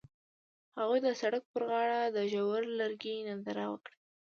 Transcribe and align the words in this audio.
هغوی 0.79 0.99
د 1.03 1.09
سړک 1.21 1.43
پر 1.53 1.63
غاړه 1.69 2.01
د 2.07 2.17
ژور 2.31 2.61
لرګی 2.79 3.15
ننداره 3.27 3.65
وکړه. 3.69 3.95